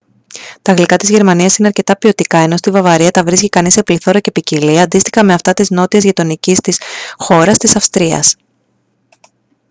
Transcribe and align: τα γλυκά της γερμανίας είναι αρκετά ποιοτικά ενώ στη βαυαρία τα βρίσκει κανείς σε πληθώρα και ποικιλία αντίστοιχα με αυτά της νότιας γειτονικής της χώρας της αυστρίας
τα 0.61 0.73
γλυκά 0.73 0.97
της 0.97 1.09
γερμανίας 1.09 1.57
είναι 1.57 1.67
αρκετά 1.67 1.97
ποιοτικά 1.97 2.37
ενώ 2.37 2.57
στη 2.57 2.71
βαυαρία 2.71 3.11
τα 3.11 3.23
βρίσκει 3.23 3.49
κανείς 3.49 3.73
σε 3.73 3.83
πληθώρα 3.83 4.19
και 4.19 4.31
ποικιλία 4.31 4.81
αντίστοιχα 4.83 5.23
με 5.25 5.33
αυτά 5.33 5.53
της 5.53 5.69
νότιας 5.69 6.03
γειτονικής 6.03 6.59
της 6.59 6.79
χώρας 7.17 7.57
της 7.57 7.75
αυστρίας 7.75 8.35